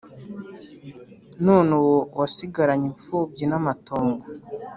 none 1.45 1.69
ubu 1.79 1.95
wasigaranye 2.19 2.85
imfubyi 2.91 3.43
n'amatongo 3.47 4.25